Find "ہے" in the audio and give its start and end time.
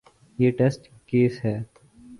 1.45-1.57